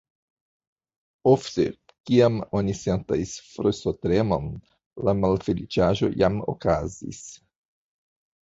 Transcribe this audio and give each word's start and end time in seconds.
Ofte, 1.31 1.65
kiam 2.09 2.39
oni 2.61 2.73
sentas 2.79 3.35
frostotremon, 3.51 4.49
la 5.09 5.15
malfeliĉaĵo 5.21 6.11
jam 6.23 6.41
okazis. 6.57 7.25